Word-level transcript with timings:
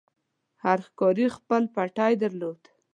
هر 0.63 0.79
ښکاري 0.87 1.27
خپل 1.37 1.63
پټی 1.75 2.13
درلود. 2.23 2.61